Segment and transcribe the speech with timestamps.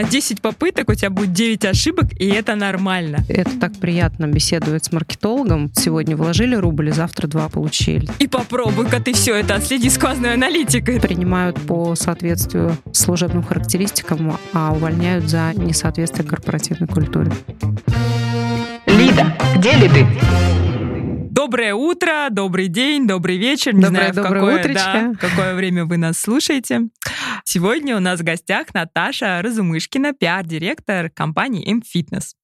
[0.00, 3.18] на 10 попыток у тебя будет 9 ошибок, и это нормально.
[3.28, 5.70] Это так приятно беседовать с маркетологом.
[5.74, 8.08] Сегодня вложили рубль, завтра два получили.
[8.18, 11.00] И попробуй-ка ты все это отследи сквозной аналитикой.
[11.00, 17.32] Принимают по соответствию служебным характеристикам, а увольняют за несоответствие корпоративной культуре.
[18.86, 20.69] Лида, где ли ты?
[21.40, 23.72] Доброе утро, добрый день, добрый вечер.
[23.74, 24.92] Не доброе, знаю, доброе в какое, утречко.
[24.92, 26.90] да, какое время вы нас слушаете.
[27.44, 32.34] Сегодня у нас в гостях Наташа Разумышкина, пиар-директор компании M-Fitness.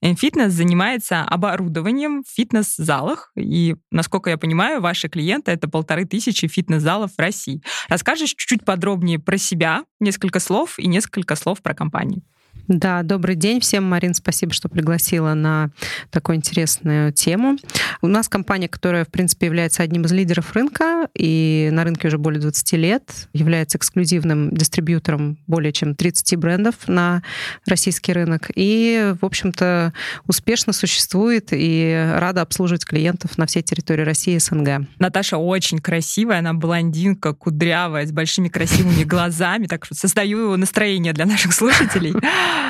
[0.00, 7.10] M-Fitness занимается оборудованием в фитнес-залах, и, насколько я понимаю, ваши клиенты— это полторы тысячи фитнес-залов
[7.14, 7.60] в России.
[7.88, 12.22] Расскажешь чуть-чуть подробнее про себя, несколько слов и несколько слов про компанию.
[12.68, 15.70] Да, добрый день всем, Марин, спасибо, что пригласила на
[16.10, 17.58] такую интересную тему.
[18.02, 22.18] У нас компания, которая, в принципе, является одним из лидеров рынка, и на рынке уже
[22.18, 27.22] более 20 лет, является эксклюзивным дистрибьютором более чем 30 брендов на
[27.66, 29.92] российский рынок, и, в общем-то,
[30.26, 34.88] успешно существует и рада обслуживать клиентов на всей территории России и СНГ.
[34.98, 41.26] Наташа очень красивая, она блондинка, кудрявая, с большими красивыми глазами, так что создаю настроение для
[41.26, 42.12] наших слушателей.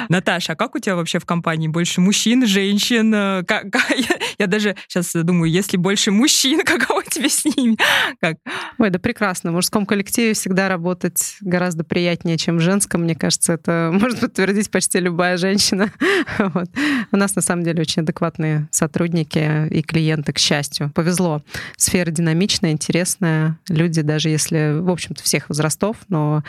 [0.08, 1.68] Наташа, а как у тебя вообще в компании?
[1.68, 3.12] Больше мужчин, женщин?
[3.14, 7.76] Э, Как, я, я даже сейчас думаю, если больше мужчин, каково тебе с ними?
[8.20, 8.36] Как?
[8.78, 9.50] Ой, да прекрасно.
[9.50, 13.02] В мужском коллективе всегда работать гораздо приятнее, чем в женском.
[13.02, 15.90] Мне кажется, это может подтвердить почти любая женщина.
[16.38, 16.68] Вот.
[17.12, 20.90] У нас на самом деле очень адекватные сотрудники и клиенты, к счастью.
[20.94, 21.42] Повезло.
[21.76, 23.58] Сфера динамичная, интересная.
[23.68, 26.42] Люди, даже если, в общем-то, всех возрастов, но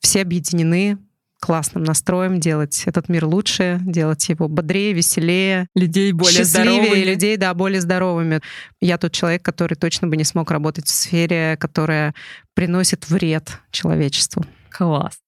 [0.00, 0.98] все объединены
[1.44, 7.04] классным настроем делать этот мир лучше, делать его бодрее, веселее, Людей более здоровыми.
[7.04, 8.40] людей, да, более здоровыми.
[8.80, 12.14] Я тот человек, который точно бы не смог работать в сфере, которая
[12.54, 14.46] приносит вред человечеству.
[14.70, 15.18] Класс.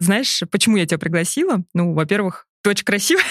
[0.00, 1.62] Знаешь, почему я тебя пригласила?
[1.72, 3.24] Ну, во-первых, ты очень красивая.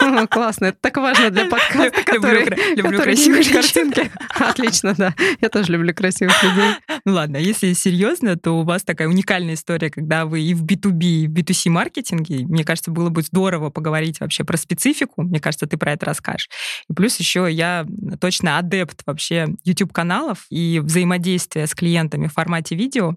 [0.30, 3.52] Классно, это так важно для подкаста, который, люблю женщин.
[3.52, 4.10] картинки.
[4.38, 5.14] Отлично, да.
[5.40, 6.70] Я тоже люблю красивых людей.
[7.06, 11.02] Ну ладно, если серьезно, то у вас такая уникальная история, когда вы и в B2B,
[11.02, 12.44] и в B2C маркетинге.
[12.46, 15.22] Мне кажется, было бы здорово поговорить вообще про специфику.
[15.22, 16.50] Мне кажется, ты про это расскажешь.
[16.90, 17.86] И плюс еще я
[18.20, 23.16] точно адепт вообще YouTube-каналов и взаимодействия с клиентами в формате видео.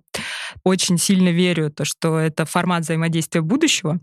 [0.63, 4.00] Очень сильно верю, то, что это формат взаимодействия будущего.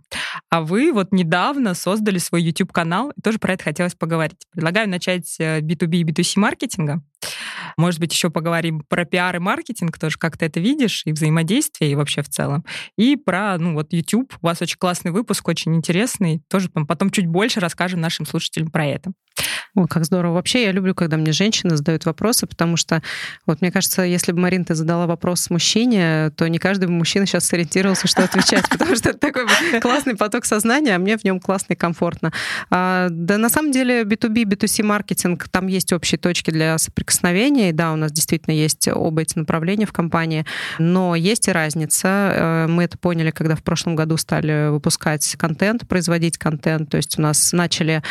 [0.50, 4.38] А вы вот недавно создали свой YouTube-канал, тоже про это хотелось поговорить.
[4.52, 7.02] Предлагаю начать э, B2B и B2C маркетинга.
[7.76, 11.92] Может быть, еще поговорим про пиар и маркетинг, тоже как ты это видишь, и взаимодействие,
[11.92, 12.64] и вообще в целом.
[12.96, 14.34] И про, ну, вот YouTube.
[14.40, 16.42] У вас очень классный выпуск, очень интересный.
[16.48, 19.12] Тоже потом чуть больше расскажем нашим слушателям про это.
[19.76, 20.34] Ой, как здорово.
[20.34, 23.02] Вообще, я люблю, когда мне женщины задают вопросы, потому что,
[23.46, 27.24] вот мне кажется, если бы, Марин, ты задала вопрос мужчине, то не каждый бы мужчина
[27.24, 29.46] сейчас сориентировался, что отвечать, потому что это такой
[29.80, 32.32] классный поток сознания, а мне в нем классно и комфортно.
[32.70, 37.72] А, Да, на самом деле, B2B, B2C маркетинг, там есть общие точки для соприкосновения, и
[37.72, 40.44] да, у нас действительно есть оба эти направления в компании,
[40.78, 42.08] но есть и разница.
[42.08, 47.18] Э, Мы это поняли, когда в прошлом году стали выпускать контент, производить контент, то есть
[47.18, 48.02] у нас начали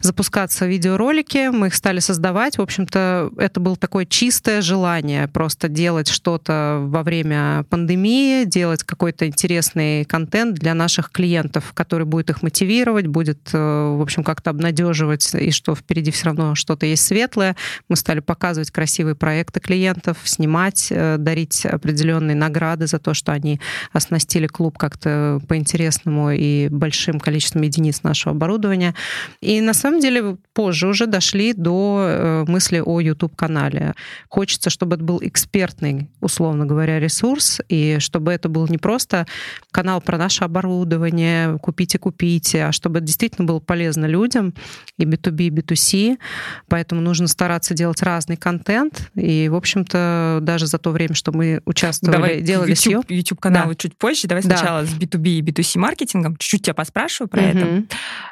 [0.00, 2.58] запускаться видеоролики, мы их стали создавать.
[2.58, 9.26] В общем-то, это было такое чистое желание просто делать что-то во время пандемии, делать какой-то
[9.26, 15.34] интересный контент для наших клиентов, который будет их мотивировать, будет, э, в общем, как-то обнадеживать,
[15.34, 17.56] и что впереди все равно что-то есть светлое.
[17.88, 23.60] Мы стали показывать красивые проекты клиентов, снимать, э, дарить определенные награды за то, что они
[23.92, 28.94] оснастили клуб как-то по-интересному и большим количеством единиц нашего оборудования.
[29.40, 33.94] И на самом деле позже уже дошли до э, мысли о YouTube-канале.
[34.28, 39.28] Хочется, чтобы это был экспертный, условно говоря, ресурс, и чтобы это был не просто
[39.70, 44.52] канал про наше оборудование, купите, купите, а чтобы это действительно было полезно людям,
[44.96, 46.18] и B2B, и B2C.
[46.66, 49.12] Поэтому нужно стараться делать разный контент.
[49.14, 52.98] И, в общем-то, даже за то время, что мы участвовали, Давай делали съем.
[52.98, 53.76] YouTube, YouTube каналы Да.
[53.76, 54.26] чуть позже.
[54.26, 54.56] Давай Да.
[54.56, 56.36] сначала с B2B и B2C маркетингом.
[56.36, 57.64] Чуть-чуть тебя поспрашиваю про это.
[57.64, 57.88] Мгм.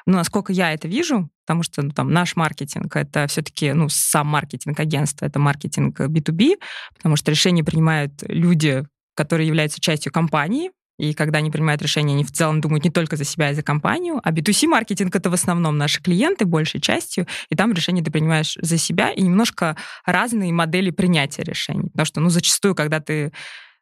[0.07, 4.27] Ну, насколько я это вижу, потому что ну, там наш маркетинг это все-таки, ну, сам
[4.27, 6.57] маркетинг агентства, это маркетинг B2B,
[6.97, 8.85] потому что решения принимают люди,
[9.15, 13.17] которые являются частью компании, и когда они принимают решения, они в целом думают не только
[13.17, 17.27] за себя и за компанию, а B2C маркетинг это в основном наши клиенты большей частью,
[17.51, 21.91] и там решения ты принимаешь за себя, и немножко разные модели принятия решений.
[21.91, 23.33] Потому что, ну, зачастую, когда ты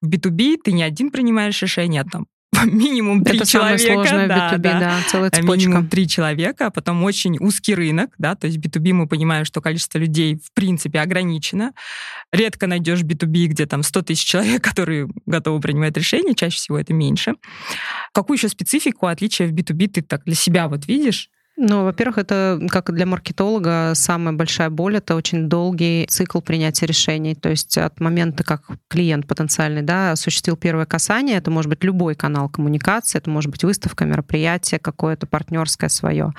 [0.02, 2.26] в B2B, ты не один принимаешь решения, а там
[2.64, 4.08] минимум три Это самое человека.
[4.08, 4.80] сложное да, B2B, да.
[4.80, 5.68] да, целая А цепочка.
[5.68, 9.60] Минимум три человека, а потом очень узкий рынок, да, то есть B2B мы понимаем, что
[9.60, 11.72] количество людей в принципе ограничено.
[12.32, 16.92] Редко найдешь B2B, где там 100 тысяч человек, которые готовы принимать решения, чаще всего это
[16.92, 17.34] меньше.
[18.12, 21.30] Какую еще специфику, отличия в B2B ты так для себя вот видишь?
[21.56, 27.36] Ну, во-первых, это, как для маркетолога, самая большая боль— это очень долгий цикл принятия решений.
[27.36, 32.16] То есть от момента, как клиент потенциальный да, осуществил первое касание, это может быть любой
[32.16, 36.32] канал коммуникации, это может быть выставка, мероприятие какое-то партнерское свое.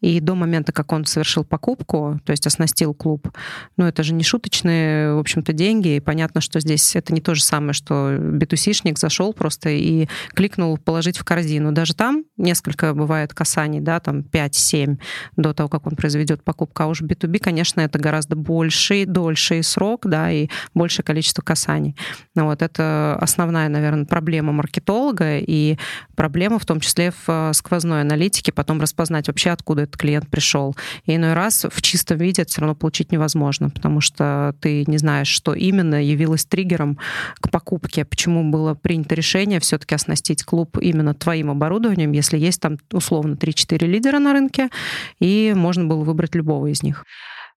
[0.00, 3.28] И до момента, как он совершил покупку, то есть оснастил клуб,
[3.76, 5.96] ну, это же не шуточные, в общем-то, деньги.
[5.96, 10.78] И понятно, что здесь это не то же самое, что битусишник зашел просто и кликнул
[10.78, 11.72] «положить в корзину».
[11.72, 14.96] Даже там несколько бывает касаний, да, там 5 7
[15.36, 16.82] до того, как он произведет покупку.
[16.82, 21.96] А уж B2B, конечно, это гораздо больший, дольший срок, да, и большее количество касаний.
[22.34, 25.76] Ну, вот это основная, наверное, проблема маркетолога и
[26.14, 30.76] проблема в том числе в э, сквозной аналитике, потом распознать вообще, откуда этот клиент пришел.
[31.06, 34.98] И иной раз в чистом виде это все равно получить невозможно, потому что ты не
[34.98, 36.98] знаешь, что именно явилось триггером
[37.40, 42.78] к покупке, почему было принято решение все-таки оснастить клуб именно твоим оборудованием, если есть там
[42.92, 44.70] условно 3-4 лидера на рынке, рынке,
[45.18, 47.04] и можно было выбрать любого из них.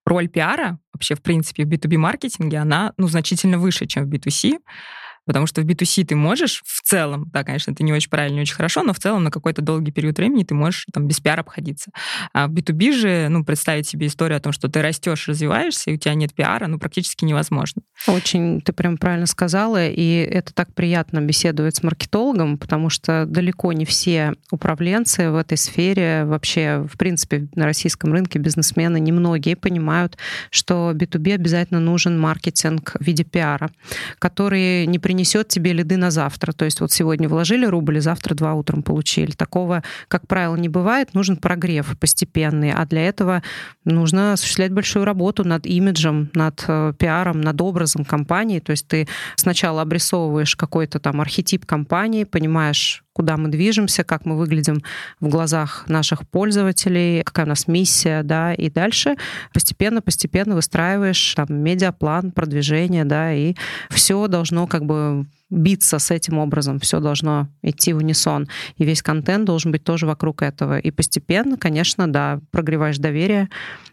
[0.05, 4.57] Роль пиара вообще, в принципе, в B2B-маркетинге, она ну, значительно выше, чем в B2C.
[5.25, 8.41] Потому что в B2C ты можешь в целом, да, конечно, это не очень правильно, не
[8.41, 11.41] очень хорошо, но в целом на какой-то долгий период времени ты можешь там без пиара
[11.41, 11.91] обходиться.
[12.33, 15.95] А в B2B же, ну, представить себе историю о том, что ты растешь, развиваешься, и
[15.95, 17.81] у тебя нет пиара, ну, практически невозможно.
[18.07, 23.71] Очень, ты прям правильно сказала, и это так приятно беседовать с маркетологом, потому что далеко
[23.73, 30.17] не все управленцы в этой сфере, вообще, в принципе, на российском рынке бизнесмены, немногие понимают,
[30.49, 33.69] что B2B обязательно нужен маркетинг в виде пиара,
[34.19, 36.54] который не принесет тебе лиды на завтра.
[36.54, 39.30] То есть вот сегодня вложили рубль, завтра два утром получили.
[39.31, 41.13] Такого, как правило, не бывает.
[41.13, 42.71] Нужен прогрев постепенный.
[42.71, 43.44] А для этого
[43.86, 48.60] нужно осуществлять большую работу над имиджем, над э, пиаром, над образом компании.
[48.60, 54.36] То есть ты сначала обрисовываешь какой-то там архетип компании, понимаешь, куда мы движемся, как мы
[54.38, 54.81] выглядим
[55.19, 59.15] в глазах наших пользователей, какая у нас миссия, да, и дальше
[59.54, 63.56] постепенно-постепенно выстраиваешь там медиаплан, продвижение, да, и
[63.89, 68.47] все должно как бы биться с этим образом, все должно идти в унисон.
[68.77, 70.79] И весь контент должен быть тоже вокруг этого.
[70.79, 73.50] И постепенно, конечно, да, прогреваешь доверие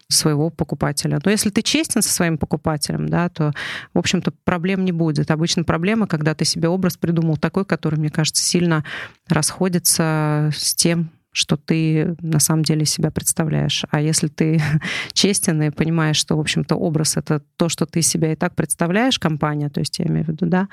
[0.08, 1.20] своего покупателя.
[1.24, 3.52] Но если ты честен со своим покупателем, да, то,
[3.94, 5.30] в общем-то, проблем не будет.
[5.30, 8.84] Обычно проблема, когда ты себе образ придумал такой, который, мне кажется, сильно
[9.28, 13.84] расходится с тем, что ты на самом деле себя представляешь.
[13.90, 14.60] А если ты
[15.12, 19.18] честен и понимаешь, что, в общем-то, образ— это то, что ты себя и так представляешь,
[19.18, 20.68] компания, то есть я имею в виду, да,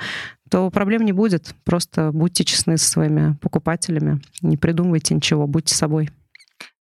[0.50, 1.54] то проблем не будет.
[1.64, 6.10] Просто будьте честны со своими покупателями, не придумывайте ничего, будьте собой.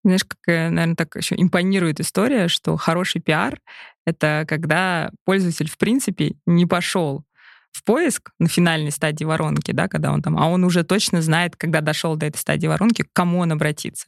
[0.04, 3.58] Знаешь, какая, наверное, так еще импонирует история, что хороший пиар—
[4.06, 7.24] это когда пользователь, в принципе, не пошел
[7.76, 11.56] в поиск на финальной стадии воронки, да, когда он там, а он уже точно знает,
[11.56, 14.06] когда дошел до этой стадии воронки, к кому он обратиться.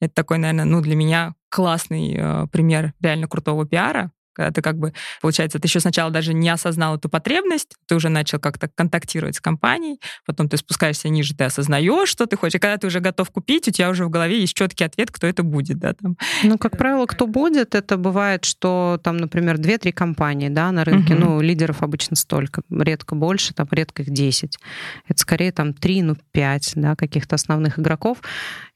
[0.00, 4.78] Это такой, наверное, ну, для меня классный э, пример реально крутого пиара, когда ты как
[4.78, 9.36] бы, получается, ты еще сначала даже не осознал эту потребность, ты уже начал как-то контактировать
[9.36, 13.00] с компанией, потом ты спускаешься ниже, ты осознаешь, что ты хочешь, и когда ты уже
[13.00, 16.16] готов купить, у тебя уже в голове есть четкий ответ, кто это будет, да, там.
[16.42, 21.14] Ну, как правило, кто будет, это бывает, что там, например, 2-3 компании, да, на рынке,
[21.14, 21.24] угу.
[21.24, 24.58] ну, лидеров обычно столько, редко больше, там, редко их 10.
[25.08, 28.18] Это скорее там 3, ну, 5, да, каких-то основных игроков.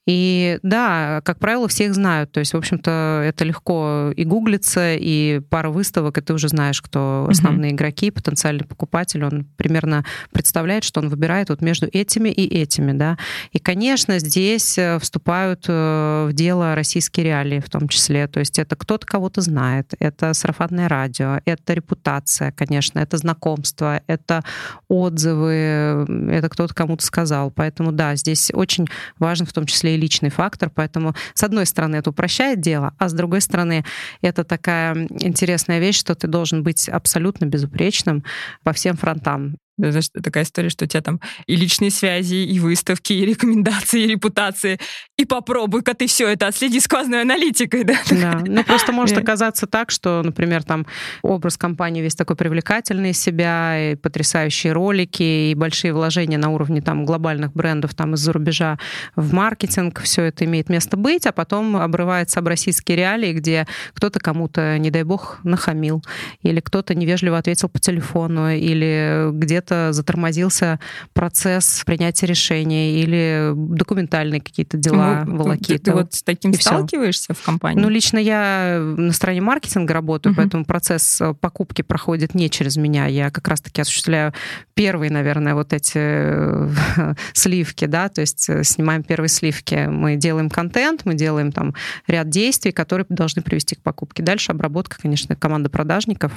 [0.07, 2.31] И да, как правило, всех знают.
[2.33, 6.83] То есть, в общем-то, это легко и гуглится, и пара выставок, и ты уже знаешь,
[6.83, 7.75] кто основные mm-hmm.
[7.75, 9.25] игроки, потенциальный покупатель.
[9.25, 12.93] Он примерно представляет, что он выбирает вот между этими и этими.
[12.93, 13.17] Да?
[13.53, 18.27] И, конечно, здесь э, вступают э, в дело российские реалии в том числе.
[18.27, 24.45] То есть это кто-то кого-то знает, это сарафанное радио, это репутация, конечно, это знакомство, это
[24.89, 27.51] отзывы, это кто-то кому-то сказал.
[27.51, 28.87] Поэтому да, здесь очень
[29.19, 33.09] важно в том числе и личный фактор, поэтому, с одной стороны, это упрощает дело, а
[33.09, 33.85] с другой стороны,
[34.23, 38.25] это такая интересная вещь, что ты должен быть абсолютно безупречным
[38.63, 39.57] по всем фронтам.
[39.77, 44.07] Знаешь, такая история, что у тебя там и личные связи, и выставки, и рекомендации, и
[44.07, 44.79] репутации.
[45.19, 47.95] И попробуй-ка ты все это отследи сквозной аналитикой, да?
[48.25, 50.87] Да, ну просто может оказаться так, что, например, там
[51.23, 56.81] образ компании весь такой привлекательный из себя, и потрясающие ролики, и большие вложения на уровне
[56.81, 58.79] там глобальных брендов там из-за рубежа
[59.17, 64.21] в маркетинг, все это имеет место быть, а потом обрывается об российские реалии, где кто-то
[64.21, 66.03] кому-то, не дай бог, нахамил,
[66.43, 70.79] или кто-то невежливо ответил по телефону, или где где-то затормозился
[71.13, 75.79] процесс принятия решений или документальные какие-то дела, ну, волокиты.
[75.79, 77.43] Ты, ты вот с таким и сталкиваешься все.
[77.43, 77.81] в компании?
[77.81, 80.41] Ну, лично я на стороне маркетинга работаю, угу.
[80.41, 83.07] поэтому процесс э, покупки проходит не через меня.
[83.07, 84.33] Я как раз-таки осуществляю
[84.75, 86.71] первые, наверное, вот эти э,
[87.33, 89.87] сливки, да, то есть э, снимаем первые сливки.
[89.87, 91.75] Мы делаем контент, мы делаем там
[92.07, 94.23] ряд действий, которые должны привести к покупке.
[94.23, 96.33] Дальше обработка, конечно, команда продажников,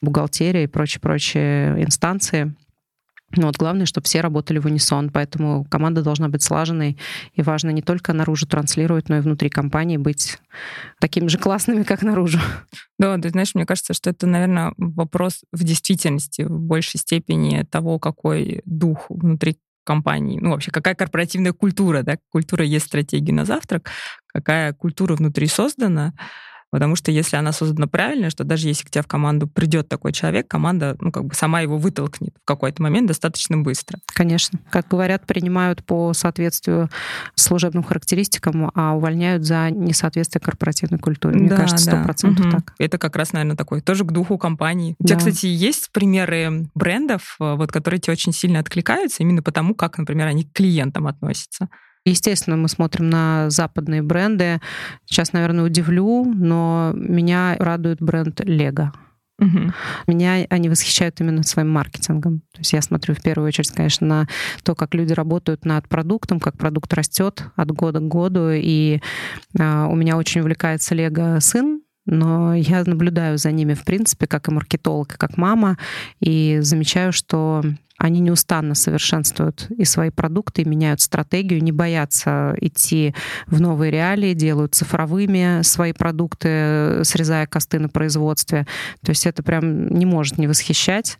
[0.00, 2.53] бухгалтерия и прочие-прочие инстанции.
[3.36, 6.98] Но вот главное, чтобы все работали в унисон, поэтому команда должна быть слаженной,
[7.32, 10.38] и важно не только наружу транслировать, но и внутри компании быть
[11.00, 12.38] такими же классными, как наружу.
[12.98, 17.98] Да, ты знаешь, мне кажется, что это, наверное, вопрос в действительности в большей степени того,
[17.98, 23.90] какой дух внутри компании, ну вообще какая корпоративная культура, да, культура есть стратегия на завтрак,
[24.26, 26.14] какая культура внутри создана,
[26.74, 30.10] Потому что если она создана правильно, что даже если к тебе в команду придет такой
[30.10, 34.00] человек, команда, ну, как бы сама его вытолкнет в какой-то момент достаточно быстро.
[34.06, 34.58] Конечно.
[34.70, 36.90] Как говорят, принимают по соответствию
[37.36, 41.38] служебным характеристикам, а увольняют за несоответствие корпоративной культуре.
[41.38, 42.56] Мне да, кажется, сто процентов угу.
[42.56, 42.74] так.
[42.80, 44.96] Это как раз, наверное, такой тоже к духу компании.
[44.98, 49.76] У тебя, кстати, есть примеры брендов, э, вот, которые тебе очень сильно откликаются именно потому,
[49.76, 51.68] как, например, они к клиентам относятся?
[52.04, 54.60] Естественно, мы смотрим на западные бренды.
[55.06, 58.90] Сейчас, наверное, удивлю, но меня радует бренд Lego.
[59.40, 59.72] Угу.
[60.06, 62.40] Меня они восхищают именно своим маркетингом.
[62.52, 64.28] То есть я смотрю в первую очередь, конечно, на
[64.62, 68.50] то, как люди работают над продуктом, как продукт растет от года к году.
[68.50, 69.00] И
[69.58, 74.48] э, у меня очень увлекается Лего сын, но я наблюдаю за ними, в принципе, как
[74.48, 75.78] и маркетолог, и как мама,
[76.20, 77.62] и замечаю, что
[78.04, 83.14] они неустанно совершенствуют и свои продукты, и меняют стратегию, не боятся идти
[83.46, 88.66] в новые реалии, делают цифровыми свои продукты, срезая косты на производстве.
[89.02, 91.18] То есть это прям не может не восхищать.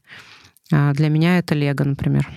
[0.71, 2.29] А для меня это Лего, например.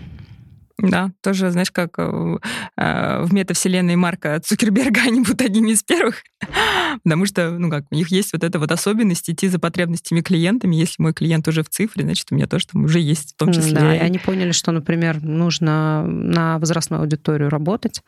[0.79, 2.37] Да, тоже, знаешь, как э,
[2.77, 6.21] э, в метавселенной Марка Цукерберга они будут одними из первых,
[7.03, 10.75] потому что, ну как, у них есть вот эта вот особенность идти за потребностями клиентами.
[10.75, 13.51] Если мой клиент уже в цифре, значит, у меня тоже там уже есть в том
[13.51, 13.73] числе.
[13.73, 18.01] Да, и они поняли, что, например, нужно на возрастную аудиторию работать,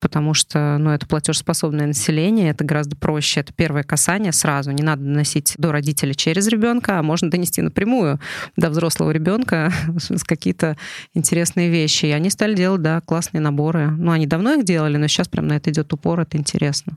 [0.00, 5.04] потому что, ну, это платежеспособное население, это гораздо проще, это первое касание сразу, не надо
[5.04, 8.18] доносить до родителя через ребенка, а можно донести напрямую
[8.56, 9.72] до взрослого ребенка
[10.26, 10.76] какие-то
[11.14, 12.06] интересные вещи вещи.
[12.06, 13.90] И они стали делать, да, классные наборы.
[13.90, 16.96] Ну, они давно их делали, но сейчас прям на это идет упор, это интересно.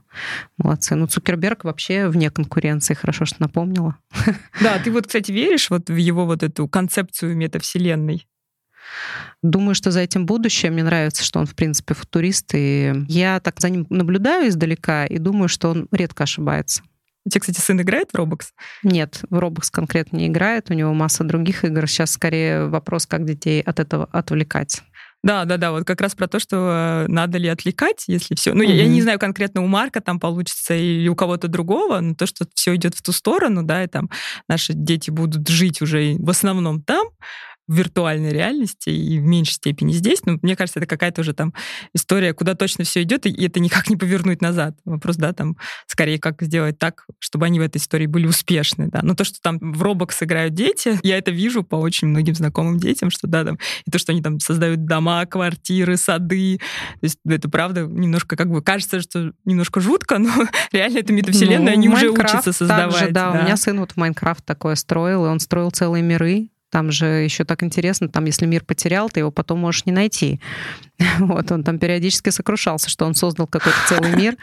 [0.58, 0.94] Молодцы.
[0.94, 3.96] Ну, Цукерберг вообще вне конкуренции, хорошо, что напомнила.
[4.60, 8.26] Да, ты вот, кстати, веришь вот в его вот эту концепцию метавселенной?
[9.42, 10.70] Думаю, что за этим будущее.
[10.70, 12.50] Мне нравится, что он, в принципе, футурист.
[12.54, 16.82] И я так за ним наблюдаю издалека и думаю, что он редко ошибается.
[17.26, 18.48] У тебя, кстати, сын играет в Roblox?
[18.82, 20.70] Нет, в Roblox конкретно не играет.
[20.70, 21.86] У него масса других игр.
[21.88, 24.82] Сейчас скорее вопрос, как детей от этого отвлекать.
[25.24, 28.52] Да, да, да, вот как раз про то, что э, надо ли отвлекать, если все.
[28.52, 28.74] Ну, mm-hmm.
[28.74, 32.26] я, я не знаю конкретно у Марка там получится или у кого-то другого, но то,
[32.26, 34.10] что все идет в ту сторону, да, и там
[34.50, 37.06] наши дети будут жить уже в основном там,
[37.66, 40.24] в виртуальной реальности и в меньшей степени здесь.
[40.24, 41.54] Но мне кажется, это какая-то уже там
[41.94, 44.76] история, куда точно все идет, и это никак не повернуть назад.
[44.84, 45.56] Вопрос, да, там
[45.86, 49.00] скорее как сделать так, чтобы они в этой истории были успешны, да.
[49.02, 52.78] Но то, что там в Roblox играют дети, я это вижу по очень многим знакомым
[52.78, 56.58] детям, что да, там, и то, что они там создают дома, квартиры, сады,
[57.00, 60.30] то есть это правда немножко как бы кажется, что немножко жутко, но
[60.72, 62.98] реально это метавселенная, ну, они уже учатся создавать.
[62.98, 66.02] Также, да, да, у меня сын вот в Майнкрафт такое строил, и он строил целые
[66.02, 69.92] миры, там же еще так интересно, там, если мир потерял, ты его потом можешь не
[69.92, 70.40] найти.
[71.18, 74.36] Вот, он там периодически сокрушался, что он создал какой-то целый мир,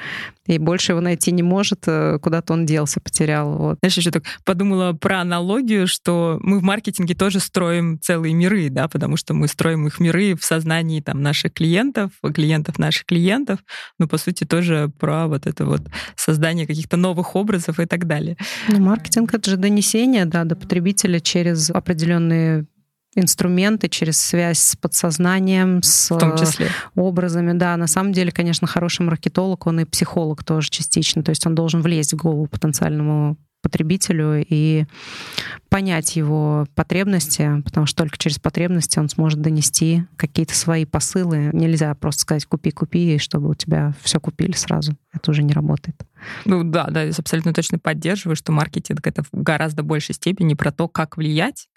[0.48, 3.58] и больше его найти не может, э, куда-то он делся, потерял.
[3.58, 3.78] Вот.
[3.82, 8.88] Знаешь, еще так подумала про аналогию, что мы в маркетинге тоже строим целые миры, да,
[8.88, 13.60] потому что мы строим их миры в сознании там наших клиентов, клиентов наших клиентов,
[14.00, 15.82] но по сути тоже про вот это вот
[16.16, 18.38] создание каких-то новых образов и так далее.
[18.68, 22.21] Ну, маркетинг— это же донесение, да, до потребителя через определенные
[23.16, 26.70] инструменты через связь с подсознанием, с в том числе.
[26.96, 27.52] образами.
[27.54, 31.24] Да, на самом деле, конечно, хороший маркетолог, он и психолог тоже частично.
[31.24, 34.86] То есть он должен влезть в голову потенциальному потребителю и
[35.70, 41.52] понять его потребности, потому что только через потребности он сможет донести какие-то свои посылы.
[41.54, 44.96] Нельзя просто сказать «купи, купи», чтобы у тебя все купили сразу.
[45.14, 45.96] Это уже не работает.
[46.46, 50.72] Ну да, да, я абсолютно точно поддерживаю, что маркетинг— это в гораздо большей степени про
[50.72, 51.68] то, как влиять,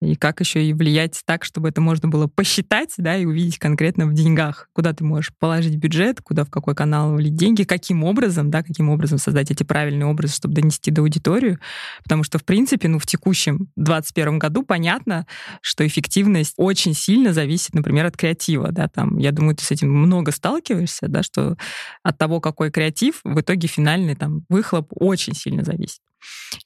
[0.00, 4.06] и как еще и влиять так, чтобы это можно было посчитать, да, и увидеть конкретно
[4.06, 8.50] в деньгах, куда ты можешь положить бюджет, куда, в какой канал влить деньги, каким образом,
[8.50, 11.58] да, каким образом создать эти правильные образы, чтобы донести до аудитории,
[12.04, 15.26] потому что, в принципе, ну, в текущем 2021 году понятно,
[15.62, 19.92] что эффективность очень сильно зависит, например, от креатива, да, там, я думаю, ты с этим
[19.92, 21.56] много сталкиваешься, да, что
[22.04, 26.00] от того, какой креатив, в итоге финальный там выхлоп очень сильно зависит.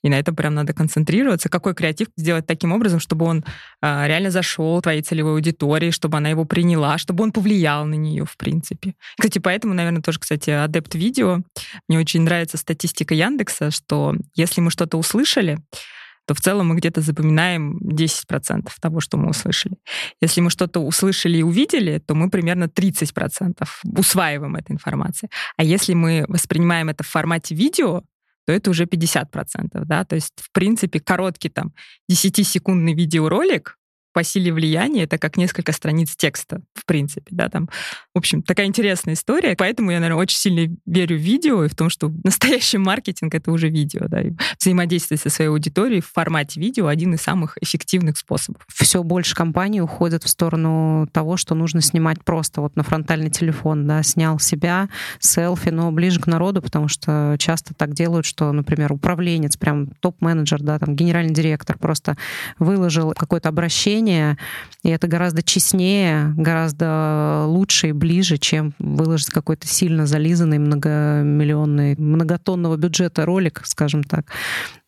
[0.02, 1.48] И на это прям надо концентрироваться.
[1.48, 3.44] Какой креатив сделать таким образом, чтобы он
[3.80, 8.24] а, реально зашел твоей целевой аудитории, чтобы она его приняла, чтобы он повлиял на нее,
[8.24, 8.94] в принципе.
[9.18, 11.40] Кстати, поэтому, наверное, тоже, кстати, адепт видео.
[11.88, 15.58] Мне очень нравится статистика Яндекса, что если мы что-то услышали,
[16.26, 19.76] то в целом мы где-то запоминаем 10% того, что мы услышали.
[20.20, 25.30] Если мы что-то услышали и увидели, то мы примерно 30% усваиваем эту информацию.
[25.56, 28.02] А если мы воспринимаем это в формате видео,
[28.52, 31.72] то это уже 50%, да, то есть, в принципе, короткий там
[32.10, 33.78] 10-секундный видеоролик
[34.12, 37.68] по силе влияния это как несколько страниц текста, в принципе, да, там.
[38.14, 41.74] В общем, такая интересная история, поэтому я, наверное, очень сильно верю в видео и в
[41.74, 46.60] том, что настоящий маркетинг— это уже видео, да, и взаимодействие со своей аудиторией в формате
[46.60, 48.62] видео— один из самых эффективных способов.
[48.68, 53.86] Все больше компаний уходят в сторону того, что нужно снимать просто вот на фронтальный телефон,
[53.86, 54.88] да, снял себя,
[55.18, 60.60] селфи, но ближе к народу, потому что часто так делают, что, например, управленец, прям топ-менеджер,
[60.60, 62.16] да, там, генеральный директор просто
[62.58, 64.36] выложил какое-то обращение, общение,
[64.82, 72.76] и это гораздо честнее, гораздо лучше и ближе, чем выложить какой-то сильно зализанный многомиллионный, многотонного
[72.76, 74.26] бюджета ролик, скажем так.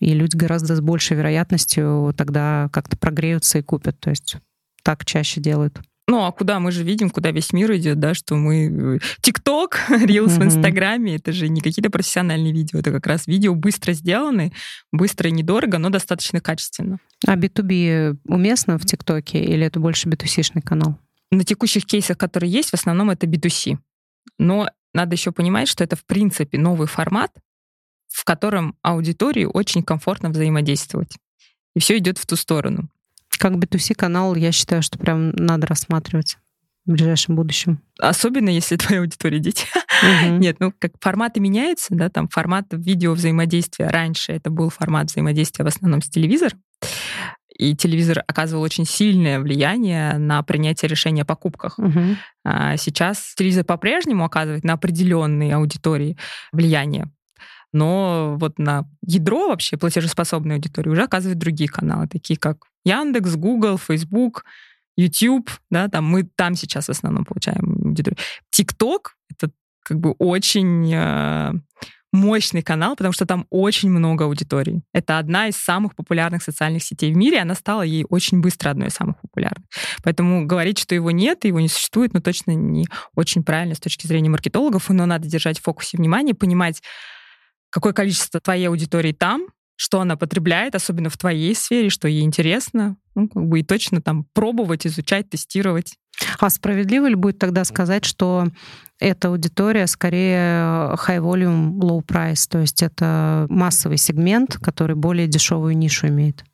[0.00, 3.98] И люди гораздо с большей вероятностью тогда как-то прогреются и купят.
[4.00, 4.36] То есть
[4.82, 5.80] так чаще делают.
[6.06, 8.96] Ну, а куда мы же видим, куда весь мир идет, да, что мы...
[8.96, 13.54] Э, ТикТок, Рилс в Инстаграме, это же не какие-то профессиональные видео, это как раз видео
[13.54, 14.52] быстро сделаны,
[14.92, 16.98] быстро и недорого, но достаточно качественно.
[17.26, 20.98] А B2B уместно в ТикТоке или это больше B2C-шный канал?
[21.30, 23.78] На текущих кейсах, которые есть, в основном это B2C.
[24.38, 27.32] Но надо еще понимать, что это, в принципе, новый формат,
[28.08, 31.16] в котором аудитории очень комфортно взаимодействовать.
[31.74, 32.88] И все идет в ту сторону.
[33.38, 36.38] Как B2C канал, я считаю, что прям надо рассматривать
[36.86, 37.80] в ближайшем будущем.
[37.98, 39.66] Особенно, если твоя аудитория дети.
[40.02, 40.36] Угу.
[40.36, 43.88] Нет, ну как форматы меняются, да, там формат видео взаимодействия.
[43.88, 46.62] Раньше это был формат взаимодействия в основном с телевизором.
[47.56, 51.78] И телевизор оказывал очень сильное влияние на принятие решения о покупках.
[51.78, 52.00] Угу.
[52.44, 56.18] А сейчас телевизор по-прежнему оказывает на определенные аудитории
[56.52, 57.10] влияние
[57.74, 63.78] но вот на ядро вообще платежеспособной аудитории уже оказывают другие каналы, такие как Яндекс, Google,
[63.78, 64.44] Facebook,
[64.96, 68.18] YouTube, да, там мы там сейчас в основном получаем аудиторию.
[68.56, 69.50] TikTok— это
[69.82, 71.52] как бы очень э,
[72.14, 74.82] мощный канал, потому что там очень много аудиторий.
[74.92, 78.88] Это одна из самых популярных социальных сетей в мире, она стала ей очень быстро одной
[78.88, 79.66] из самых популярных.
[80.02, 84.06] Поэтому говорить, что его нет, его не существует, ну, точно не очень правильно с точки
[84.06, 86.82] зрения маркетологов, но надо держать в фокусе внимания, понимать,
[87.68, 92.96] какое количество твоей аудитории там, что она потребляет, особенно в твоей сфере, что ей интересно,
[93.14, 95.96] ну, как бы и точно там пробовать, изучать, тестировать.
[96.38, 98.48] А справедливо ли будет тогда сказать, что
[99.00, 105.76] эта аудитория скорее high volume, low price, то есть это массовый сегмент, который более дешевую
[105.76, 106.44] нишу имеет?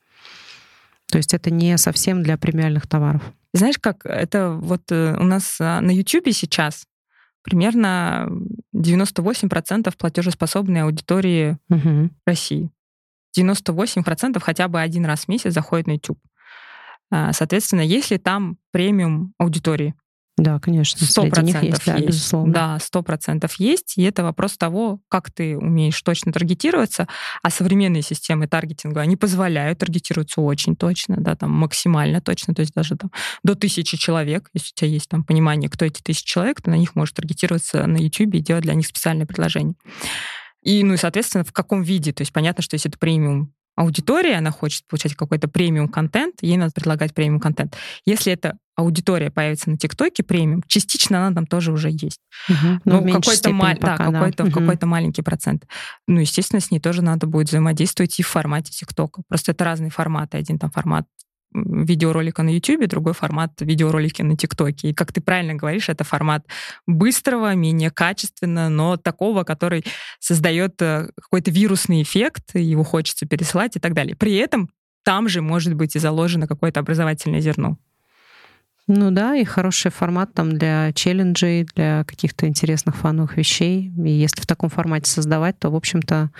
[1.10, 3.22] То есть это не совсем для премиальных товаров.
[3.52, 6.84] Знаешь, как это вот э, у нас а, на YouTube сейчас
[7.42, 8.28] примерно
[8.74, 12.10] 98% платежеспособной аудитории угу.
[12.26, 12.70] России.
[13.38, 16.18] 98% хотя бы один раз в месяц заходит на YouTube.
[17.10, 19.94] А, соответственно, если там премиум аудитории,
[20.40, 21.06] да, конечно.
[21.06, 22.52] Сто процентов есть, да, безусловно.
[22.52, 23.98] Да, сто процентов есть.
[23.98, 27.08] И это вопрос того, как ты умеешь точно таргетироваться.
[27.42, 32.72] А современные системы таргетинга, они позволяют таргетироваться очень точно, да, там максимально точно, то есть
[32.72, 33.10] даже там
[33.42, 34.48] до тысячи человек.
[34.54, 37.86] Если у тебя есть там понимание, кто эти тысячи человек, ты на них можешь таргетироваться
[37.86, 39.74] на YouTube и делать для них специальное предложение.
[40.62, 42.12] И, ну и, соответственно, в каком виде.
[42.12, 46.56] То есть понятно, что если это премиум аудитория, она хочет получать какой-то премиум контент, ей
[46.56, 47.76] надо предлагать премиум контент.
[48.04, 52.20] Если эта аудитория появится на ТикТоке премиум, частично она там тоже уже есть.
[52.48, 52.80] Угу.
[52.84, 54.52] Ну, какой-то, ма- пока, да, какой-то, угу.
[54.52, 55.66] какой-то маленький процент.
[56.06, 59.22] Ну, естественно, с ней тоже надо будет взаимодействовать и в формате ТикТока.
[59.28, 60.38] Просто это разные форматы.
[60.38, 61.06] Один там формат
[61.52, 64.90] видеоролика на YouTube, другой формат видеоролики на ТикТоке.
[64.90, 66.46] И, как ты правильно говоришь, это формат
[66.86, 69.84] быстрого, менее качественно, но такого, который
[70.18, 74.16] создает э, какой-то вирусный эффект, его хочется пересылать и так далее.
[74.16, 74.70] При этом
[75.04, 77.78] там же может быть и заложено какое-то образовательное зерно.
[78.86, 83.92] Ну да, и хороший формат там для челленджей, для каких-то интересных фановых вещей.
[84.04, 86.30] И если в таком формате создавать, то, в общем-то,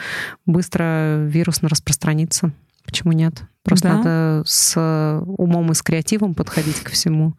[0.47, 2.53] быстро вирусно распространится
[2.91, 3.43] почему нет?
[3.65, 3.97] Просто Да.
[3.97, 4.77] надо с
[5.39, 7.35] умом и с креативом подходить ко всему.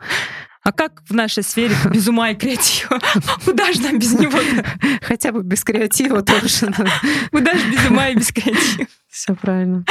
[0.63, 2.99] А как в нашей сфере без ума и креатива?
[3.45, 4.37] Куда же нам без него?
[5.01, 6.67] Хотя бы без креатива тоже.
[7.31, 8.87] Куда же без ума и без креатива?
[9.09, 9.83] Все правильно.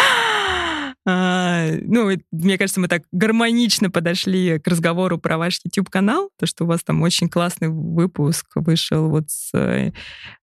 [1.07, 6.65] А, Ну, мне кажется, мы так гармонично подошли к разговору про ваш YouTube-канал, то, что
[6.65, 9.93] у вас там очень классный выпуск вышел вот с э,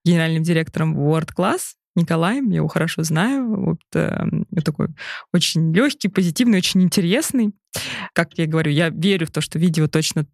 [0.04, 3.48] генеральным директором World Class Николаем, я его хорошо знаю.
[3.48, 4.26] Вот э,
[4.64, 4.90] такой
[5.34, 7.54] очень легкий, позитивный, очень интересный.
[8.14, 10.26] Как я говорю, я верю в то, что видео точно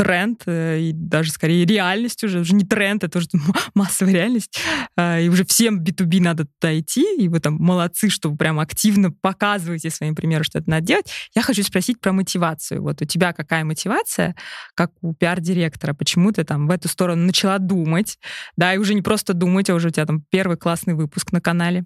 [0.00, 3.28] тренд, э, и даже скорее реальность уже, уже не тренд, это уже
[3.74, 4.58] массовая реальность,
[4.96, 8.58] А, и уже всем B2B надо туда идти, и вы там молодцы, что вы прям
[8.60, 11.12] активно показываете своим примером, что это надо делать.
[11.34, 12.82] Я хочу спросить про мотивацию.
[12.82, 14.34] Вот у тебя какая мотивация,
[14.74, 15.92] как у пиар-директора?
[15.92, 18.18] Почему ты там в эту сторону начала думать?
[18.56, 21.42] Да, и уже не просто думать, а уже у тебя там первый классный выпуск на
[21.42, 21.84] канале.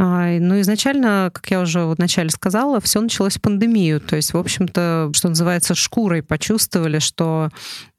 [0.00, 4.00] Ну, изначально, как я уже вот вначале сказала, все началось в пандемию.
[4.00, 7.48] То есть, в общем-то, что называется, шкурой почувствовали, что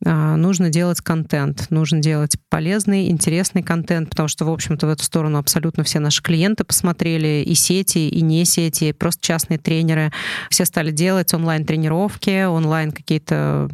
[0.06, 5.04] а, нужно делать контент, нужно делать полезный, интересный контент, потому что, в общем-то, в эту
[5.04, 10.14] сторону абсолютно все наши клиенты посмотрели, и сети, и не сети, и просто частные тренеры.
[10.50, 13.70] Все стали делать онлайн-тренировки, онлайн какие-то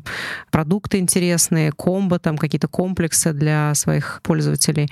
[0.49, 4.89] продукты интересные, комбо, там какие-то комплексы для своих пользователей.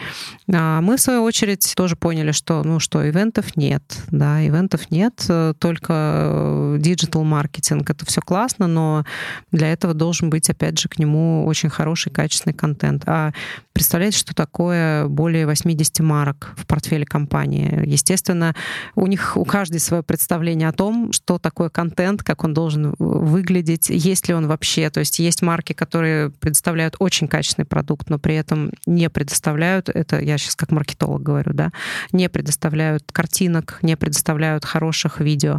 [0.53, 5.25] А мы, в свою очередь, тоже поняли, что, ну что, ивентов нет, да, ивентов нет,
[5.29, 7.89] э, только digital-маркетинг.
[7.89, 9.05] Это все классно, но
[9.51, 13.03] для этого должен быть, опять же, к нему очень хороший, качественный контент.
[13.05, 13.31] А
[13.71, 17.83] представляете, что такое более 80 марок в портфеле компании?
[17.85, 18.55] Естественно,
[18.95, 23.89] у них у каждой свое представление о том, что такое контент, как он должен выглядеть,
[23.89, 24.89] есть ли он вообще.
[24.89, 30.19] То есть есть марки, которые предоставляют очень качественный продукт, но при этом не предоставляют, это
[30.19, 31.71] я сейчас как маркетолог говорю, да,
[32.11, 35.57] не предоставляют картинок, не предоставляют хороших видео.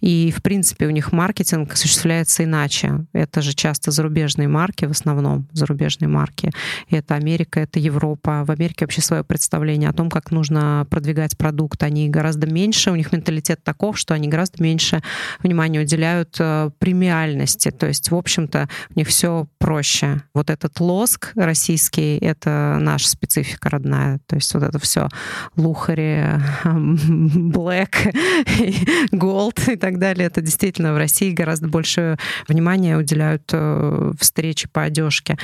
[0.00, 3.06] И, в принципе, у них маркетинг осуществляется иначе.
[3.12, 6.50] Это же часто зарубежные марки, в основном зарубежные марки.
[6.90, 8.44] Это Америка, это Европа.
[8.46, 11.82] В Америке вообще свое представление о том, как нужно продвигать продукт.
[11.82, 15.02] Они гораздо меньше, у них менталитет таков, что они гораздо меньше
[15.42, 17.70] внимания уделяют э, премиальности.
[17.70, 20.22] То есть, в общем-то, у них все проще.
[20.34, 24.20] Вот этот лоск российский— это наша специфика родная.
[24.26, 25.08] То есть вот это все
[25.56, 26.24] лухари,
[27.52, 28.12] black,
[29.12, 30.26] gold и так далее.
[30.26, 35.38] Это действительно в России гораздо больше внимания уделяют э, встрече по одежке.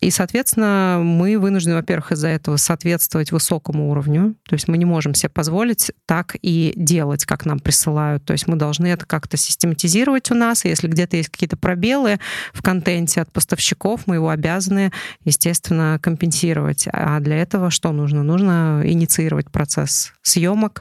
[0.00, 4.34] И, соответственно, мы вынуждены, во-первых, из-за этого соответствовать высокому уровню.
[4.48, 8.24] То есть мы не можем себе позволить так и делать, как нам присылают.
[8.24, 10.64] То есть мы должны это как-то систематизировать у нас.
[10.64, 12.18] И если где-то есть какие-то пробелы
[12.52, 14.92] в контенте от поставщиков, мы его обязаны,
[15.24, 16.88] естественно, компенсировать.
[16.92, 18.22] А для этого что нужно?
[18.22, 20.77] Нужно инициировать процесс съемок,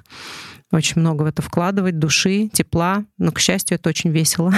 [0.72, 3.06] очень много в это вкладывать, души, тепла.
[3.18, 4.54] Но, к счастью, это очень весело.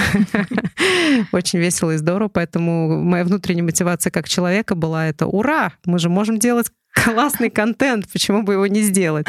[1.32, 2.28] Очень весело и здорово.
[2.28, 5.72] Поэтому моя внутренняя мотивация как человека была это «Ура!
[5.84, 9.26] Мы же можем делать классный контент, почему бы его не сделать?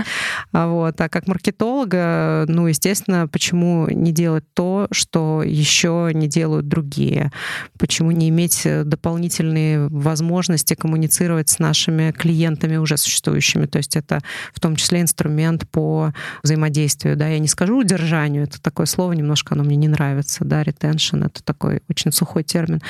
[0.52, 1.00] А Вот.
[1.00, 7.32] А как маркетолога, ну, естественно, почему не делать то, что еще не делают другие?
[7.78, 13.66] Почему не иметь дополнительные возможности коммуницировать с нашими клиентами уже существующими?
[13.66, 14.20] То есть это
[14.54, 17.16] в том числе инструмент по взаимодействию.
[17.16, 17.28] Да?
[17.28, 20.46] Я не скажу удержанию, это такое слово, немножко оно мне не нравится.
[20.46, 20.64] Да?
[20.64, 22.82] Retention— это такой очень сухой термин.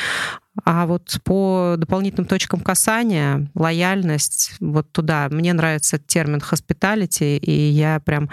[0.66, 8.02] А вот по дополнительным точкам касания, лояльность, вот туда, мне нравится термин hospitality, и я
[8.02, 8.30] прям